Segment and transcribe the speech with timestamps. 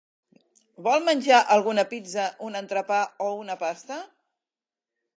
[0.87, 4.03] Vol menjar alguna pizza, un entrepà o una pasta?